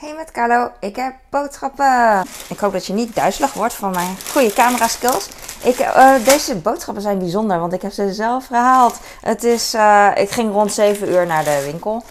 Hey 0.00 0.14
met 0.14 0.30
Carlo, 0.30 0.70
ik 0.80 0.96
heb 0.96 1.14
boodschappen. 1.30 2.26
Ik 2.48 2.58
hoop 2.58 2.72
dat 2.72 2.86
je 2.86 2.92
niet 2.92 3.14
duizelig 3.14 3.52
wordt 3.52 3.74
van 3.74 3.90
mijn 3.90 4.16
goede 4.32 4.52
camera 4.52 4.88
skills. 4.88 5.28
Ik, 5.62 5.78
eh, 5.78 6.24
deze 6.24 6.56
boodschappen 6.56 7.02
zijn 7.02 7.18
bijzonder, 7.18 7.58
want 7.58 7.72
ik 7.72 7.82
heb 7.82 7.92
ze 7.92 8.12
zelf 8.12 8.46
gehaald. 8.46 9.00
Het 9.20 9.44
is, 9.44 9.74
eh, 9.74 10.10
ik 10.14 10.30
ging 10.30 10.52
rond 10.52 10.72
7 10.72 11.08
uur 11.08 11.26
naar 11.26 11.44
de 11.44 11.62
winkel. 11.64 12.02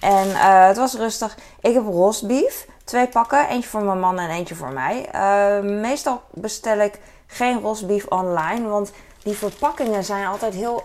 En 0.00 0.30
eh, 0.30 0.66
het 0.66 0.76
was 0.76 0.94
rustig. 0.94 1.36
Ik 1.60 1.74
heb 1.74 1.84
rostbeef, 1.84 2.66
twee 2.84 3.08
pakken. 3.08 3.48
Eentje 3.48 3.68
voor 3.68 3.82
mijn 3.82 4.00
man 4.00 4.18
en 4.18 4.30
eentje 4.30 4.54
voor 4.54 4.72
mij. 4.72 5.08
meestal 5.62 6.22
bestel 6.30 6.78
ik 6.78 6.98
geen 7.26 7.60
rostbeef 7.60 8.06
online, 8.06 8.68
want 8.68 8.92
die 9.22 9.36
verpakkingen 9.36 10.04
zijn 10.04 10.26
altijd 10.26 10.54
heel 10.54 10.82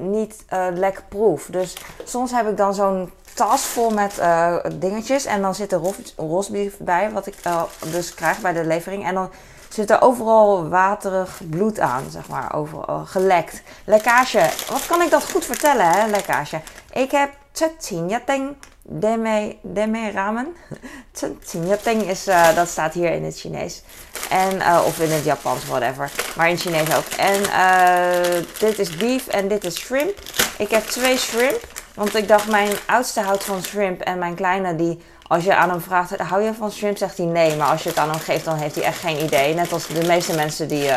niet 0.00 0.44
lekproef. 0.74 1.46
Dus 1.46 1.76
soms 2.04 2.30
heb 2.30 2.48
ik 2.48 2.56
dan 2.56 2.74
zo'n 2.74 3.12
tas 3.40 3.62
vol 3.62 3.90
met 3.90 4.18
uh, 4.18 4.56
dingetjes. 4.72 5.24
En 5.24 5.42
dan 5.42 5.54
zit 5.54 5.72
er 5.72 5.80
rosbief 6.16 6.76
bij, 6.78 7.10
wat 7.10 7.26
ik 7.26 7.34
uh, 7.46 7.62
dus 7.90 8.14
krijg 8.14 8.40
bij 8.40 8.52
de 8.52 8.64
levering. 8.64 9.04
En 9.06 9.14
dan 9.14 9.30
zit 9.68 9.90
er 9.90 10.02
overal 10.02 10.68
waterig 10.68 11.40
bloed 11.50 11.78
aan, 11.78 12.04
zeg 12.10 12.28
maar. 12.28 12.54
Overal 12.54 13.04
gelekt. 13.04 13.62
Lekkage. 13.84 14.50
Wat 14.70 14.86
kan 14.86 15.02
ik 15.02 15.10
dat 15.10 15.30
goed 15.30 15.44
vertellen, 15.44 15.90
hè? 15.90 16.06
Lekkage. 16.06 16.60
Ik 16.92 17.10
heb 17.10 17.30
tsetsinjateng 17.52 18.56
deme, 18.82 19.56
deme 19.62 20.10
ramen. 20.10 20.56
is, 22.06 22.28
uh, 22.28 22.54
dat 22.54 22.68
staat 22.68 22.92
hier 22.92 23.12
in 23.12 23.24
het 23.24 23.38
Chinees. 23.38 23.82
En, 24.30 24.74
of 24.86 25.00
in 25.00 25.10
het 25.10 25.24
Japans, 25.24 25.66
whatever. 25.66 26.12
Maar 26.36 26.50
in 26.50 26.58
Chinees 26.58 26.96
ook. 26.96 27.06
En 27.16 27.40
dit 28.58 28.78
is 28.78 28.96
beef 28.96 29.26
en 29.26 29.48
dit 29.48 29.64
is 29.64 29.78
shrimp. 29.78 30.18
Ik 30.58 30.70
heb 30.70 30.82
twee 30.82 31.18
shrimp. 31.18 31.79
Want 32.00 32.16
ik 32.16 32.28
dacht, 32.28 32.50
mijn 32.50 32.70
oudste 32.86 33.20
houdt 33.20 33.44
van 33.44 33.62
shrimp 33.62 34.00
en 34.00 34.18
mijn 34.18 34.34
kleine 34.34 34.76
die, 34.76 35.02
als 35.26 35.44
je 35.44 35.54
aan 35.54 35.70
hem 35.70 35.80
vraagt, 35.80 36.18
hou 36.18 36.42
je 36.42 36.54
van 36.54 36.70
shrimp? 36.70 36.96
Zegt 36.96 37.16
hij 37.16 37.26
nee. 37.26 37.56
Maar 37.56 37.68
als 37.68 37.82
je 37.82 37.88
het 37.88 37.98
aan 37.98 38.10
hem 38.10 38.18
geeft, 38.18 38.44
dan 38.44 38.56
heeft 38.56 38.74
hij 38.74 38.84
echt 38.84 38.98
geen 38.98 39.24
idee. 39.24 39.54
Net 39.54 39.72
als 39.72 39.86
de 39.86 40.06
meeste 40.06 40.34
mensen 40.34 40.68
die 40.68 40.84
uh, 40.84 40.96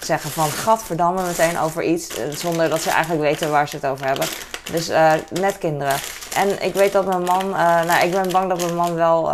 zeggen 0.00 0.30
van, 0.30 0.48
gadverdamme 0.48 1.22
meteen 1.22 1.58
over 1.58 1.82
iets, 1.82 2.08
eh, 2.08 2.28
zonder 2.28 2.68
dat 2.68 2.80
ze 2.80 2.90
eigenlijk 2.90 3.22
weten 3.22 3.50
waar 3.50 3.68
ze 3.68 3.76
het 3.76 3.86
over 3.86 4.06
hebben. 4.06 4.26
Dus 4.72 4.90
uh, 4.90 5.12
net 5.40 5.58
kinderen. 5.58 5.96
En 6.36 6.62
ik 6.62 6.74
weet 6.74 6.92
dat 6.92 7.06
mijn 7.06 7.22
man, 7.22 7.50
nou 7.86 8.04
ik 8.04 8.10
ben 8.10 8.30
bang 8.30 8.48
dat 8.48 8.60
mijn 8.60 8.74
man 8.74 8.94
wel 8.94 9.32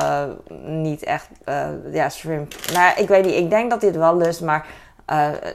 niet 0.64 1.02
echt, 1.02 1.28
ja 1.92 2.08
shrimp. 2.08 2.54
Nou 2.72 3.00
ik 3.00 3.08
weet 3.08 3.24
niet, 3.24 3.34
ik 3.34 3.50
denk 3.50 3.70
dat 3.70 3.80
hij 3.80 3.90
het 3.90 3.98
wel 3.98 4.16
lust, 4.16 4.40
maar... 4.40 4.66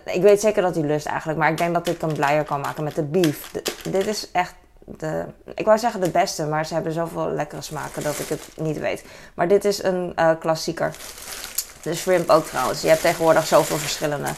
ik 0.05 0.21
weet 0.21 0.41
zeker 0.41 0.61
dat 0.61 0.75
hij 0.75 0.83
lust 0.83 1.05
eigenlijk, 1.05 1.39
maar 1.39 1.51
ik 1.51 1.57
denk 1.57 1.73
dat 1.73 1.87
ik 1.87 2.01
hem 2.01 2.13
blijer 2.13 2.43
kan 2.43 2.61
maken 2.61 2.83
met 2.83 2.95
de 2.95 3.03
beef. 3.03 3.51
dit 3.83 4.07
is 4.07 4.31
echt 4.31 4.53
de, 4.85 5.25
ik 5.55 5.65
wou 5.65 5.77
zeggen 5.77 6.01
de 6.01 6.09
beste, 6.09 6.45
maar 6.45 6.65
ze 6.65 6.73
hebben 6.73 6.91
zoveel 6.91 7.29
lekkere 7.29 7.61
smaken 7.61 8.03
dat 8.03 8.19
ik 8.19 8.27
het 8.27 8.41
niet 8.55 8.79
weet. 8.79 9.03
Maar 9.33 9.47
dit 9.47 9.65
is 9.65 9.83
een 9.83 10.13
uh, 10.19 10.31
klassieker. 10.39 10.95
De 11.81 11.95
shrimp 11.95 12.29
ook 12.29 12.45
trouwens. 12.45 12.81
Je 12.81 12.87
hebt 12.87 13.01
tegenwoordig 13.01 13.47
zoveel 13.47 13.77
verschillende. 13.77 14.29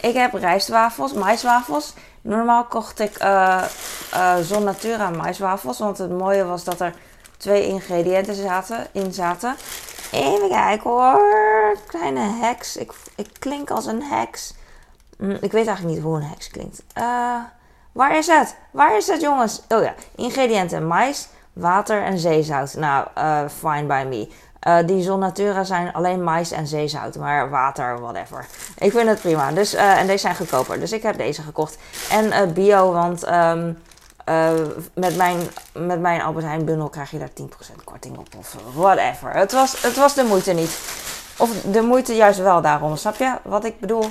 Ik 0.00 0.14
heb 0.14 0.34
rijstwafels, 0.34 1.12
maiswafels. 1.12 1.94
Normaal 2.20 2.64
kocht 2.64 3.00
ik 3.00 3.22
uh, 3.22 3.64
Zon 4.42 4.64
Natura 4.64 5.10
maiswafels. 5.10 5.78
Want 5.78 5.98
het 5.98 6.10
mooie 6.10 6.44
was 6.44 6.64
dat 6.64 6.80
er 6.80 6.94
twee 7.36 7.66
ingrediënten 7.66 8.34
zaten, 8.34 8.86
in 8.92 9.12
zaten. 9.12 9.56
Even 10.12 10.48
kijken 10.48 10.90
hoor. 10.90 11.78
Kleine 11.86 12.20
heks. 12.20 12.76
Ik, 12.76 12.92
ik 13.14 13.28
klink 13.38 13.70
als 13.70 13.86
een 13.86 14.02
heks. 14.02 14.54
Hm, 15.18 15.30
ik 15.30 15.52
weet 15.52 15.66
eigenlijk 15.66 15.96
niet 15.96 16.04
hoe 16.04 16.16
een 16.16 16.28
heks 16.28 16.48
klinkt. 16.48 16.82
Uh, 16.98 17.40
Waar 17.94 18.16
is 18.16 18.26
het? 18.26 18.56
Waar 18.70 18.96
is 18.96 19.06
het, 19.06 19.20
jongens? 19.20 19.62
Oh 19.68 19.82
ja, 19.82 19.94
ingrediënten: 20.14 20.86
mais, 20.86 21.28
water 21.52 22.02
en 22.02 22.18
zeezout. 22.18 22.74
Nou, 22.74 23.06
uh, 23.18 23.40
fine 23.58 23.82
by 23.82 24.04
me. 24.08 24.28
Uh, 24.68 24.86
die 24.86 25.02
Zonnatura 25.02 25.64
zijn 25.64 25.92
alleen 25.92 26.22
mais 26.22 26.50
en 26.50 26.66
zeezout, 26.66 27.16
maar 27.16 27.50
water, 27.50 28.00
whatever. 28.00 28.46
Ik 28.78 28.92
vind 28.92 29.08
het 29.08 29.20
prima. 29.20 29.52
Dus, 29.52 29.74
uh, 29.74 29.98
en 29.98 30.06
deze 30.06 30.18
zijn 30.18 30.36
goedkoper, 30.36 30.80
dus 30.80 30.92
ik 30.92 31.02
heb 31.02 31.16
deze 31.16 31.42
gekocht. 31.42 31.78
En 32.10 32.52
bio, 32.52 32.92
want 32.92 33.28
um, 33.28 33.78
met, 34.94 35.16
mijn, 35.16 35.38
met 35.72 36.00
mijn 36.00 36.22
Albert 36.22 36.44
Heijn 36.44 36.90
krijg 36.90 37.10
je 37.10 37.18
daar 37.18 37.30
10% 37.40 37.84
korting 37.84 38.18
op 38.18 38.28
of 38.38 38.56
whatever. 38.74 39.30
Het 39.30 39.52
was, 39.52 39.82
het 39.82 39.96
was 39.96 40.14
de 40.14 40.24
moeite 40.24 40.52
niet. 40.52 40.78
Of 41.36 41.50
de 41.62 41.82
moeite 41.82 42.14
juist 42.14 42.38
wel 42.38 42.60
daarom, 42.60 42.96
snap 42.96 43.16
je 43.16 43.34
wat 43.42 43.64
ik 43.64 43.80
bedoel? 43.80 44.08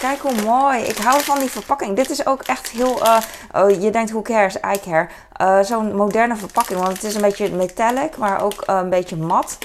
Kijk 0.00 0.20
hoe 0.20 0.42
mooi. 0.44 0.82
Ik 0.82 0.96
hou 0.96 1.22
van 1.22 1.38
die 1.38 1.50
verpakking. 1.50 1.96
Dit 1.96 2.10
is 2.10 2.26
ook 2.26 2.42
echt 2.42 2.68
heel. 2.68 3.02
Uh, 3.02 3.16
oh, 3.52 3.70
je 3.70 3.90
denkt, 3.90 4.10
who 4.10 4.22
cares? 4.22 4.56
I 4.56 4.80
care. 4.84 5.08
Uh, 5.40 5.60
Zo'n 5.60 5.94
moderne 5.94 6.36
verpakking. 6.36 6.80
Want 6.80 6.92
het 6.92 7.02
is 7.02 7.14
een 7.14 7.20
beetje 7.20 7.50
metallic, 7.50 8.16
maar 8.16 8.42
ook 8.42 8.68
uh, 8.70 8.76
een 8.76 8.90
beetje 8.90 9.16
mat. 9.16 9.58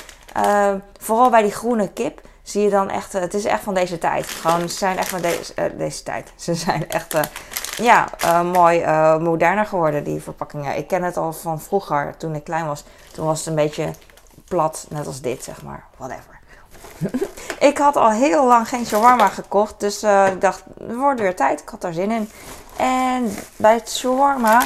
vooral 0.99 1.29
bij 1.29 1.41
die 1.41 1.51
groene 1.51 1.89
kip 1.93 2.21
zie 2.43 2.63
je 2.63 2.69
dan 2.69 2.89
echt. 2.89 3.13
het 3.13 3.33
is 3.33 3.45
echt 3.45 3.63
van 3.63 3.73
deze 3.73 3.97
tijd. 3.97 4.27
Gewoon, 4.27 4.69
ze 4.69 4.77
zijn 4.77 4.97
echt 4.97 5.09
van 5.09 5.21
deze, 5.21 5.53
deze 5.77 6.03
tijd. 6.03 6.31
Ze 6.45 6.53
zijn 6.53 6.89
echt. 6.89 7.17
ja, 7.77 8.07
mooi 8.43 8.79
moderner 9.19 9.65
geworden, 9.65 10.03
die 10.03 10.21
verpakkingen. 10.21 10.77
Ik 10.77 10.87
ken 10.87 11.03
het 11.03 11.17
al 11.17 11.33
van 11.33 11.61
vroeger, 11.61 12.17
toen 12.17 12.35
ik 12.35 12.43
klein 12.43 12.65
was. 12.65 12.83
Toen 13.13 13.25
was 13.25 13.37
het 13.37 13.47
een 13.47 13.55
beetje 13.55 13.91
plat, 14.47 14.85
net 14.89 15.07
als 15.07 15.21
dit, 15.21 15.43
zeg 15.43 15.61
maar. 15.61 15.83
Whatever. 15.97 16.39
ik 17.69 17.77
had 17.77 17.95
al 17.95 18.09
heel 18.09 18.45
lang 18.45 18.67
geen 18.67 18.85
shawarma 18.85 19.27
gekocht. 19.27 19.79
Dus 19.79 20.03
uh, 20.03 20.27
ik 20.27 20.41
dacht, 20.41 20.63
het 20.87 20.95
wordt 20.95 21.19
weer 21.19 21.35
tijd. 21.35 21.61
Ik 21.61 21.69
had 21.69 21.81
daar 21.81 21.93
zin 21.93 22.11
in. 22.11 22.29
En 22.77 23.35
bij 23.55 23.73
het 23.73 23.91
shawarma 23.91 24.61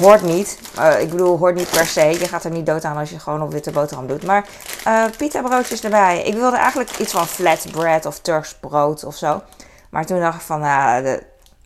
hoort 0.00 0.22
niet. 0.22 0.58
Uh, 0.78 1.00
ik 1.00 1.10
bedoel, 1.10 1.38
hoort 1.38 1.54
niet 1.54 1.70
per 1.70 1.86
se. 1.86 2.04
Je 2.04 2.28
gaat 2.28 2.44
er 2.44 2.50
niet 2.50 2.66
dood 2.66 2.84
aan 2.84 2.96
als 2.96 3.10
je 3.10 3.18
gewoon 3.18 3.42
op 3.42 3.52
witte 3.52 3.70
boterham 3.70 4.06
doet. 4.06 4.24
Maar 4.24 4.46
uh, 4.86 5.04
pita 5.16 5.42
broodjes 5.42 5.84
erbij. 5.84 6.22
Ik 6.22 6.34
wilde 6.34 6.56
eigenlijk 6.56 6.98
iets 6.98 7.12
van 7.12 7.26
flatbread 7.26 8.06
of 8.06 8.18
Turks 8.18 8.54
brood 8.54 9.04
of 9.04 9.16
zo. 9.16 9.42
Maar 9.90 10.06
toen 10.06 10.20
dacht 10.20 10.36
ik 10.36 10.46
van, 10.46 10.60
nou, 10.60 11.02
de, 11.02 11.22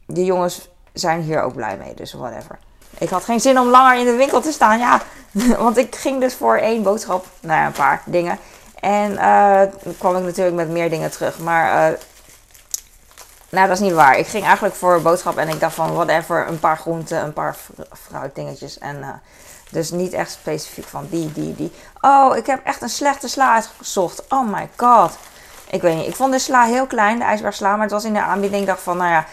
die 0.06 0.25
jongens 0.25 0.69
zijn 0.92 1.20
hier 1.20 1.42
ook 1.42 1.54
blij 1.54 1.76
mee. 1.76 1.94
Dus 1.94 2.12
whatever. 2.12 2.58
Ik 2.98 3.08
had 3.08 3.25
geen 3.25 3.41
zin 3.41 3.58
om 3.58 3.69
langer 3.69 3.98
in 3.98 4.04
de 4.04 4.16
winkel 4.16 4.41
te 4.41 4.53
staan. 4.53 4.78
Ja, 4.78 5.00
want 5.58 5.76
ik 5.76 5.97
ging 5.97 6.20
dus 6.20 6.34
voor 6.34 6.56
één 6.56 6.82
boodschap. 6.82 7.26
Nou 7.41 7.66
een 7.66 7.72
paar 7.72 8.03
dingen. 8.04 8.38
En 8.80 9.12
uh, 9.12 9.60
kwam 9.98 10.16
ik 10.16 10.22
natuurlijk 10.22 10.56
met 10.56 10.68
meer 10.68 10.90
dingen 10.90 11.10
terug. 11.10 11.38
Maar 11.38 11.90
uh, 11.90 11.98
nou, 13.48 13.66
dat 13.68 13.76
is 13.76 13.82
niet 13.82 13.92
waar. 13.92 14.18
Ik 14.18 14.26
ging 14.26 14.44
eigenlijk 14.44 14.74
voor 14.74 15.02
boodschap 15.02 15.36
en 15.36 15.48
ik 15.48 15.60
dacht 15.60 15.74
van 15.74 15.94
whatever, 15.94 16.48
een 16.48 16.58
paar 16.58 16.76
groenten, 16.76 17.22
een 17.22 17.32
paar 17.32 17.56
fruitdingetjes. 18.08 18.78
En 18.78 18.96
uh, 18.96 19.08
dus 19.70 19.90
niet 19.90 20.12
echt 20.12 20.30
specifiek 20.30 20.86
van 20.86 21.06
die, 21.10 21.32
die, 21.32 21.54
die. 21.54 21.72
Oh, 22.00 22.36
ik 22.36 22.46
heb 22.46 22.64
echt 22.64 22.82
een 22.82 22.88
slechte 22.88 23.28
sla 23.28 23.54
uitgezocht. 23.54 24.24
Oh 24.28 24.52
my 24.52 24.68
god. 24.76 25.18
Ik 25.70 25.82
weet 25.82 25.96
niet. 25.96 26.06
Ik 26.06 26.16
vond 26.16 26.32
de 26.32 26.38
sla 26.38 26.64
heel 26.64 26.86
klein, 26.86 27.18
de 27.18 27.24
ijsbergsla. 27.24 27.70
Maar 27.70 27.82
het 27.82 27.90
was 27.90 28.04
in 28.04 28.12
de 28.12 28.22
aanbieding. 28.22 28.60
Ik 28.60 28.66
dacht 28.66 28.80
van, 28.80 28.96
nou 28.96 29.10
ja, 29.10 29.24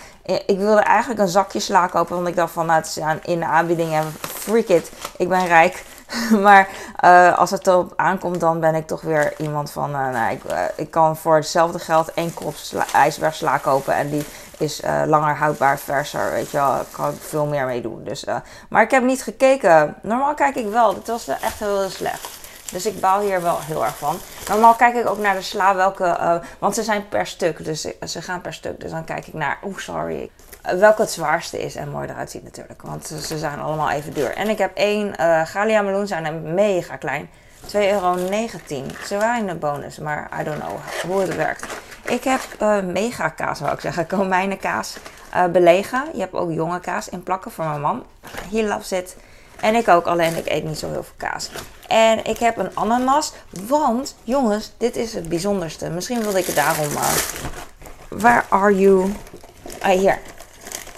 ik 0.46 0.58
wilde 0.58 0.82
eigenlijk 0.82 1.20
een 1.20 1.28
zakje 1.28 1.60
sla 1.60 1.88
kopen. 1.88 2.16
Want 2.16 2.28
ik 2.28 2.36
dacht 2.36 2.54
van, 2.54 2.66
nou, 2.66 2.80
het 2.80 2.88
is 2.88 2.98
in 3.22 3.40
de 3.40 3.46
aanbieding. 3.46 3.94
En 3.94 4.16
freak 4.22 4.68
it. 4.68 4.92
Ik 5.18 5.30
ben 5.30 5.48
rijk. 5.48 5.84
maar 6.46 6.70
uh, 7.04 7.38
als 7.38 7.52
het 7.52 7.68
erop 7.68 7.94
aankomt, 7.96 8.40
dan 8.40 8.60
ben 8.60 8.76
ik 8.76 8.88
toch 8.88 9.02
weer 9.02 9.34
iemand 9.38 9.72
van. 9.72 9.90
Uh, 9.90 10.10
nou, 10.10 10.34
ik, 10.34 10.44
uh, 10.44 10.62
ik, 10.76 10.92
kan 10.92 11.18
voor 11.18 11.36
hetzelfde 11.36 11.80
geld 11.80 12.14
één 12.14 12.34
kop 12.34 12.56
ijsbergsla 12.94 13.58
kopen. 13.58 13.96
En 13.96 14.10
die 14.10 14.26
is 14.58 14.82
langer 15.06 15.36
houdbaar, 15.36 15.80
verser. 15.80 16.32
Weet 16.32 16.52
je 16.52 16.58
wel, 16.58 16.76
ik 16.76 16.88
kan 16.92 17.14
veel 17.14 17.46
meer 17.46 17.66
mee 17.66 17.82
doen. 17.82 18.04
Dus, 18.04 18.26
maar 18.70 18.82
ik 18.82 18.92
heb 18.92 19.04
niet 19.04 19.24
gekeken. 19.24 19.96
Normaal 20.02 20.34
kijk 20.34 20.56
ik 20.56 20.68
wel. 20.68 20.94
Dit 20.94 21.08
was 21.08 21.28
echt 21.28 21.60
heel, 21.60 21.80
heel 21.80 21.90
slecht. 21.90 22.28
Dus 22.72 22.86
ik 22.86 23.00
baal 23.00 23.20
hier 23.20 23.42
wel 23.42 23.60
heel 23.62 23.86
erg 23.86 23.98
van. 23.98 24.18
Normaal 24.48 24.74
kijk 24.74 24.96
ik 24.96 25.10
ook 25.10 25.18
naar 25.18 25.36
de 25.36 25.42
sla 25.42 25.76
welke. 25.76 26.42
want 26.60 26.76
ze 26.76 26.84
zijn 26.84 27.08
per 27.10 27.28
stuk. 27.28 27.64
Dus 27.64 27.88
ze 28.06 28.22
gaan 28.22 28.42
per 28.42 28.54
stuk. 28.54 28.80
Dus 28.80 28.92
dan 28.92 29.04
kijk 29.04 29.28
ik 29.28 29.34
naar. 29.34 29.58
Oeh, 29.64 29.78
sorry 29.78 30.32
welke 30.74 31.02
het 31.02 31.12
zwaarste 31.12 31.62
is 31.62 31.76
en 31.76 31.90
mooi 31.90 32.08
eruit 32.08 32.32
ziet 32.32 32.44
natuurlijk. 32.44 32.82
Want 32.82 33.08
ze 33.08 33.38
zijn 33.38 33.60
allemaal 33.60 33.90
even 33.90 34.14
duur. 34.14 34.36
En 34.36 34.50
ik 34.50 34.58
heb 34.58 34.76
één 34.76 35.14
uh, 35.20 35.46
Galia 35.46 35.82
meloen, 35.82 36.08
zijn 36.08 36.54
mega 36.54 36.96
klein. 36.96 37.30
2,19 37.66 37.80
euro. 37.80 38.18
Ze 39.06 39.18
waren 39.18 39.48
de 39.48 39.56
bonus, 39.56 39.98
maar 40.00 40.30
I 40.40 40.44
don't 40.44 40.60
know 40.60 40.78
hoe 41.08 41.22
het 41.22 41.36
werkt. 41.36 41.66
Ik 42.06 42.24
heb 42.24 42.42
uh, 42.62 42.80
mega 42.80 43.30
kaas, 43.30 43.58
zou 43.58 43.72
ik 43.72 43.80
zeggen. 43.80 44.08
Komijnenkaas 44.18 44.98
uh, 45.36 45.46
belegen. 45.46 46.04
Je 46.14 46.20
hebt 46.20 46.34
ook 46.34 46.52
jonge 46.52 46.80
kaas 46.80 47.10
in 47.10 47.24
plakken 47.24 47.52
voor 47.52 47.66
mijn 47.66 47.82
man. 47.82 48.04
He 48.52 48.64
loves 48.64 48.92
it. 48.92 49.16
En 49.60 49.76
ik 49.76 49.88
ook, 49.88 50.06
alleen 50.06 50.38
ik 50.38 50.50
eet 50.50 50.64
niet 50.64 50.78
zo 50.78 50.92
heel 50.92 51.04
veel 51.04 51.30
kaas. 51.30 51.50
En 51.88 52.26
ik 52.26 52.38
heb 52.38 52.58
een 52.58 52.70
ananas, 52.74 53.34
want 53.68 54.16
jongens, 54.24 54.72
dit 54.78 54.96
is 54.96 55.14
het 55.14 55.30
bijzonderste. 55.30 55.90
Misschien 55.90 56.22
wilde 56.22 56.40
ik 56.40 56.46
het 56.46 56.56
daarom... 56.56 56.92
Uh, 56.92 57.12
where 58.10 58.44
are 58.50 58.80
you? 58.80 59.14
Hier 59.84 60.20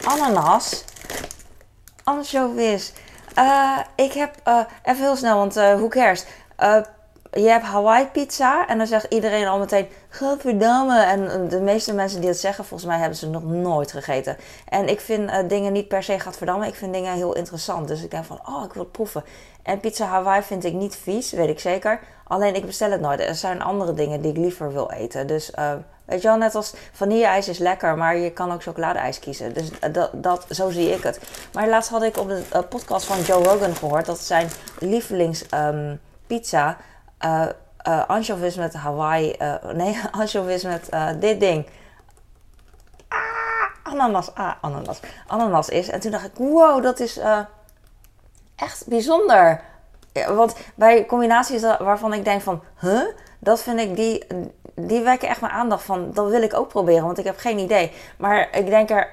ananas, 0.07 0.83
anchovies. 2.03 2.93
Uh, 3.37 3.79
ik 3.95 4.13
heb, 4.13 4.35
uh, 4.47 4.59
even 4.83 5.03
heel 5.03 5.15
snel, 5.15 5.37
want 5.37 5.57
uh, 5.57 5.73
who 5.73 5.87
cares? 5.87 6.25
je 7.31 7.49
hebt 7.49 7.65
Hawaii 7.65 8.05
pizza 8.05 8.67
en 8.67 8.77
dan 8.77 8.87
zegt 8.87 9.05
iedereen 9.09 9.47
al 9.47 9.59
meteen, 9.59 9.87
godverdamme. 10.09 10.99
En 10.99 11.47
de 11.47 11.61
meeste 11.61 11.93
mensen 11.93 12.19
die 12.19 12.29
het 12.29 12.39
zeggen, 12.39 12.65
volgens 12.65 12.89
mij 12.89 12.99
hebben 12.99 13.17
ze 13.17 13.29
nog 13.29 13.43
nooit 13.43 13.91
gegeten. 13.91 14.37
En 14.69 14.89
ik 14.89 14.99
vind 14.99 15.49
dingen 15.49 15.73
niet 15.73 15.87
per 15.87 16.03
se 16.03 16.19
godverdamme, 16.19 16.67
ik 16.67 16.75
vind 16.75 16.93
dingen 16.93 17.13
heel 17.13 17.35
interessant. 17.35 17.87
Dus 17.87 18.03
ik 18.03 18.11
denk 18.11 18.25
van, 18.25 18.39
oh, 18.45 18.63
ik 18.63 18.73
wil 18.73 18.83
het 18.83 18.91
proeven. 18.91 19.23
En 19.63 19.79
pizza 19.79 20.05
Hawaii 20.05 20.41
vind 20.41 20.63
ik 20.63 20.73
niet 20.73 20.95
vies, 20.95 21.31
weet 21.31 21.49
ik 21.49 21.59
zeker. 21.59 21.99
Alleen 22.23 22.55
ik 22.55 22.65
bestel 22.65 22.91
het 22.91 23.01
nooit. 23.01 23.19
Er 23.19 23.35
zijn 23.35 23.61
andere 23.61 23.93
dingen 23.93 24.21
die 24.21 24.31
ik 24.31 24.37
liever 24.37 24.73
wil 24.73 24.91
eten. 24.91 25.27
Dus 25.27 25.51
weet 26.07 26.21
je 26.21 26.27
wel, 26.27 26.37
net 26.37 26.55
als 26.55 26.73
vanilleijs 26.91 27.47
is 27.47 27.57
lekker, 27.57 27.97
maar 27.97 28.17
je 28.17 28.31
kan 28.31 28.51
ook 28.51 28.63
chocoladeijs 28.63 29.19
kiezen. 29.19 29.53
Dus 29.53 29.69
dat, 29.91 30.09
dat, 30.13 30.45
zo 30.49 30.69
zie 30.69 30.89
ik 30.89 31.03
het. 31.03 31.19
Maar 31.53 31.67
laatst 31.67 31.89
had 31.89 32.03
ik 32.03 32.17
op 32.17 32.27
de 32.27 32.43
uh, 32.53 32.61
podcast 32.69 33.05
van 33.05 33.21
Joe 33.21 33.43
Rogan 33.43 33.75
gehoord 33.75 34.05
dat 34.05 34.19
zijn 34.19 34.49
lievelings 34.79 35.45
um, 35.53 35.99
pizza 36.27 36.77
uh, 37.25 37.45
anchovies 38.07 38.55
met 38.55 38.73
Hawaii. 38.73 39.35
nee, 39.73 39.99
anchovies 40.11 40.63
met 40.63 40.89
dit 41.19 41.39
ding. 41.39 41.67
Ah, 43.07 43.93
ananas. 43.93 44.33
Ah, 44.33 44.53
ananas. 44.61 44.99
Ananas 45.27 45.69
is. 45.69 45.89
En 45.89 45.99
toen 45.99 46.11
dacht 46.11 46.25
ik, 46.25 46.35
wow, 46.35 46.83
dat 46.83 46.99
is 46.99 47.19
echt 48.55 48.87
bijzonder. 48.87 49.61
Want 50.27 50.55
bij 50.75 51.05
combinaties 51.05 51.61
waarvan 51.61 52.13
ik 52.13 52.23
denk 52.23 52.41
van, 52.41 52.63
huh? 52.79 53.01
Dat 53.39 53.61
vind 53.61 53.79
ik, 53.79 53.95
die, 53.95 54.27
die 54.81 55.01
wekken 55.01 55.27
echt 55.27 55.41
mijn 55.41 55.53
aandacht 55.53 55.83
van, 55.83 56.11
dat 56.13 56.29
wil 56.29 56.41
ik 56.41 56.53
ook 56.53 56.67
proberen, 56.67 57.05
want 57.05 57.17
ik 57.17 57.25
heb 57.25 57.37
geen 57.37 57.57
idee. 57.57 57.91
Maar 58.17 58.57
ik 58.57 58.65
denk 58.65 58.89
er 58.89 59.09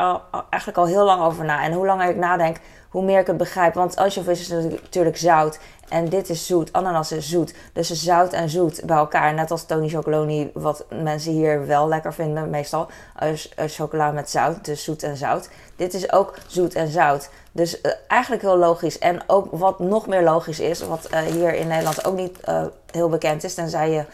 eigenlijk 0.50 0.78
al 0.78 0.86
heel 0.86 1.04
lang 1.04 1.22
over 1.22 1.44
na. 1.44 1.62
En 1.62 1.72
hoe 1.72 1.86
langer 1.86 2.08
ik 2.08 2.16
nadenk, 2.16 2.56
hoe 2.88 3.04
meer 3.04 3.20
ik 3.20 3.26
het 3.26 3.36
begrijp. 3.36 3.74
Want 3.74 3.96
anchovies 3.96 4.40
is 4.40 4.64
natuurlijk 4.82 5.16
zout. 5.16 5.58
En 5.88 6.08
dit 6.08 6.28
is 6.28 6.46
zoet. 6.46 6.72
Ananas 6.72 7.12
is 7.12 7.28
zoet. 7.28 7.54
Dus 7.72 7.90
zout 7.90 8.32
en 8.32 8.48
zoet 8.48 8.82
bij 8.86 8.96
elkaar. 8.96 9.34
Net 9.34 9.50
als 9.50 9.64
Tony 9.64 9.88
Chocoloni, 9.88 10.50
wat 10.54 10.84
mensen 11.02 11.32
hier 11.32 11.66
wel 11.66 11.88
lekker 11.88 12.14
vinden 12.14 12.50
meestal. 12.50 12.86
Uh, 13.22 13.28
chocola 13.66 14.10
met 14.10 14.30
zout, 14.30 14.64
dus 14.64 14.84
zoet 14.84 15.02
en 15.02 15.16
zout. 15.16 15.48
Dit 15.76 15.94
is 15.94 16.12
ook 16.12 16.34
zoet 16.46 16.74
en 16.74 16.88
zout. 16.88 17.30
Dus 17.52 17.80
uh, 17.80 17.92
eigenlijk 18.08 18.42
heel 18.42 18.58
logisch. 18.58 18.98
En 18.98 19.22
ook 19.26 19.48
wat 19.50 19.78
nog 19.78 20.06
meer 20.06 20.22
logisch 20.22 20.60
is, 20.60 20.86
wat 20.86 21.08
uh, 21.12 21.18
hier 21.18 21.54
in 21.54 21.66
Nederland 21.66 22.04
ook 22.04 22.16
niet 22.16 22.38
heel 22.90 23.08
bekend 23.08 23.44
is. 23.44 23.54
Tenzij 23.54 23.90
je 23.90 24.04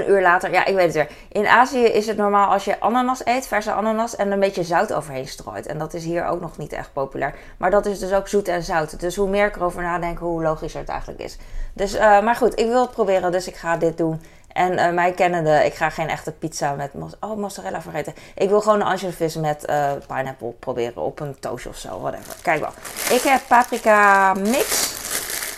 een 0.00 0.10
uur 0.10 0.22
later, 0.22 0.52
ja, 0.52 0.64
ik 0.64 0.74
weet 0.74 0.84
het 0.84 0.94
weer. 0.94 1.08
In 1.28 1.46
Azië 1.46 1.84
is 1.84 2.06
het 2.06 2.16
normaal 2.16 2.52
als 2.52 2.64
je 2.64 2.80
ananas 2.80 3.20
eet, 3.24 3.46
verse 3.46 3.72
ananas, 3.72 4.16
en 4.16 4.32
een 4.32 4.40
beetje 4.40 4.62
zout 4.62 4.92
overheen 4.92 5.28
strooit. 5.28 5.66
En 5.66 5.78
dat 5.78 5.94
is 5.94 6.04
hier 6.04 6.26
ook 6.26 6.40
nog 6.40 6.58
niet 6.58 6.72
echt 6.72 6.92
populair. 6.92 7.34
Maar 7.56 7.70
dat 7.70 7.86
is 7.86 7.98
dus 7.98 8.12
ook 8.12 8.28
zoet 8.28 8.48
en 8.48 8.62
zout. 8.62 9.00
Dus 9.00 9.16
hoe 9.16 9.28
meer 9.28 9.46
ik 9.46 9.56
erover 9.56 9.82
nadenk, 9.82 10.18
hoe 10.18 10.42
logischer 10.42 10.80
het 10.80 10.88
eigenlijk 10.88 11.20
is. 11.20 11.36
Dus, 11.72 11.94
uh, 11.94 12.00
maar 12.20 12.34
goed, 12.34 12.58
ik 12.58 12.66
wil 12.66 12.80
het 12.80 12.90
proberen, 12.90 13.32
dus 13.32 13.46
ik 13.46 13.56
ga 13.56 13.76
dit 13.76 13.96
doen. 13.96 14.22
En 14.52 14.72
uh, 14.72 14.90
mij 14.90 15.12
kennende, 15.12 15.64
ik 15.64 15.74
ga 15.74 15.90
geen 15.90 16.08
echte 16.08 16.32
pizza 16.32 16.72
met 16.72 16.90
oh, 17.20 17.36
mozzarella 17.36 17.80
vergeten. 17.80 18.14
Ik 18.34 18.48
wil 18.48 18.60
gewoon 18.60 18.80
een 18.80 18.86
anchovies 18.86 19.34
met 19.34 19.68
uh, 19.68 19.90
pineapple 20.06 20.50
proberen 20.50 21.02
op 21.02 21.20
een 21.20 21.38
toast 21.40 21.66
of 21.66 21.76
zo, 21.76 22.00
whatever. 22.00 22.34
Kijk 22.42 22.60
wel. 22.60 22.72
Ik 23.16 23.22
heb 23.22 23.40
paprika 23.48 24.34
mix. 24.34 24.95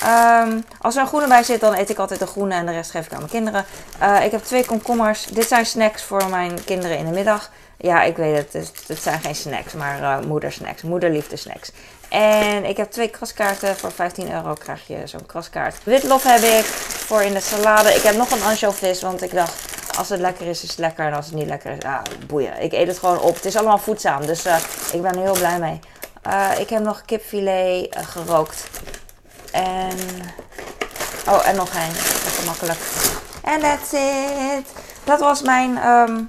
Um, 0.05 0.65
als 0.81 0.95
er 0.95 1.01
een 1.01 1.07
groene 1.07 1.27
bij 1.27 1.43
zit, 1.43 1.61
dan 1.61 1.75
eet 1.75 1.91
ik 1.91 1.99
altijd 1.99 2.21
de 2.21 2.27
groene 2.27 2.55
en 2.55 2.67
de 2.67 2.73
rest 2.73 2.91
geef 2.91 3.07
ik 3.07 3.13
aan 3.13 3.19
mijn 3.19 3.31
kinderen. 3.31 3.65
Uh, 4.03 4.25
ik 4.25 4.31
heb 4.31 4.43
twee 4.43 4.65
komkommers. 4.65 5.27
Dit 5.27 5.49
zijn 5.49 5.67
snacks 5.67 6.03
voor 6.03 6.29
mijn 6.29 6.65
kinderen 6.65 6.99
in 6.99 7.05
de 7.05 7.11
middag. 7.11 7.51
Ja, 7.77 8.03
ik 8.03 8.17
weet 8.17 8.37
het. 8.37 8.53
Het, 8.53 8.73
het 8.87 9.03
zijn 9.03 9.21
geen 9.21 9.35
snacks, 9.35 9.73
maar 9.73 10.01
uh, 10.01 10.27
moedersnacks. 10.27 10.83
Moederliefde 10.83 11.37
snacks. 11.37 11.73
En 12.09 12.65
ik 12.65 12.77
heb 12.77 12.91
twee 12.91 13.09
kraskaarten. 13.09 13.77
Voor 13.77 13.93
15 13.93 14.33
euro 14.33 14.55
krijg 14.55 14.87
je 14.87 15.03
zo'n 15.05 15.27
kraskaart. 15.27 15.85
Witlof 15.85 16.23
heb 16.23 16.41
ik 16.41 16.65
voor 16.65 17.23
in 17.23 17.33
de 17.33 17.41
salade. 17.41 17.95
Ik 17.95 18.03
heb 18.03 18.17
nog 18.17 18.31
een 18.31 18.43
anchovis, 18.43 19.03
want 19.03 19.23
ik 19.23 19.35
dacht... 19.35 19.77
Als 19.99 20.09
het 20.09 20.21
lekker 20.21 20.47
is, 20.47 20.63
is 20.63 20.71
het 20.71 20.79
lekker. 20.79 21.07
En 21.07 21.15
als 21.15 21.27
het 21.27 21.35
niet 21.35 21.47
lekker 21.47 21.71
is, 21.71 21.79
boeien. 22.27 22.63
Ik 22.63 22.73
eet 22.73 22.87
het 22.87 22.99
gewoon 22.99 23.21
op. 23.21 23.35
Het 23.35 23.45
is 23.45 23.57
allemaal 23.57 23.79
voedzaam, 23.79 24.27
dus 24.27 24.47
uh, 24.47 24.57
ik 24.93 25.03
ben 25.03 25.15
er 25.15 25.23
heel 25.23 25.33
blij 25.33 25.59
mee. 25.59 25.81
ik 26.59 26.69
heb 26.69 26.83
nog 26.83 27.03
kipfilet 27.05 27.97
gerookt. 27.97 28.69
En. 29.53 29.97
Oh, 31.29 31.49
en 31.49 31.57
nog 31.57 31.75
één. 31.75 31.93
Dat 31.95 32.45
makkelijk. 32.47 32.79
En 33.43 33.61
that's 33.61 33.93
it. 33.93 34.73
Dat 35.05 35.21
was 35.21 35.43
mijn 35.43 35.87
um, 35.87 36.29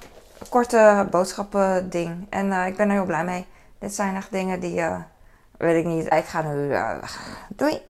korte 0.49 1.07
boodschappen 1.11 1.89
ding. 1.89 2.27
En 2.29 2.45
uh, 2.45 2.67
ik 2.67 2.77
ben 2.77 2.87
er 2.87 2.93
heel 2.93 3.05
blij 3.05 3.23
mee. 3.23 3.45
Dit 3.79 3.95
zijn 3.95 4.15
echt 4.15 4.31
dingen 4.31 4.59
die. 4.59 4.79
Uh, 4.79 4.95
weet 5.57 5.85
ik 5.85 5.85
niet. 5.85 6.13
Ik 6.13 6.25
ga 6.25 6.41
nu. 6.41 6.69
Uh, 6.69 6.91
doei. 7.49 7.88